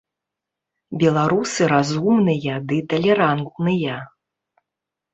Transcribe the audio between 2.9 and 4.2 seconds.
талерантныя.